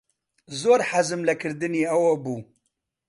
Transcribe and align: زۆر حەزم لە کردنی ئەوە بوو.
زۆر 0.61 0.79
حەزم 0.89 1.21
لە 1.27 1.33
کردنی 1.41 1.89
ئەوە 1.89 2.13
بوو. 2.23 2.37